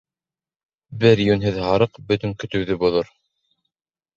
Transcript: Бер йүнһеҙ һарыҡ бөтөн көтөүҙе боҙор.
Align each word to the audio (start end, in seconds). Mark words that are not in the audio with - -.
Бер 1.03 1.21
йүнһеҙ 1.27 1.59
һарыҡ 1.65 1.99
бөтөн 2.09 2.33
көтөүҙе 2.45 2.79
боҙор. 2.85 3.13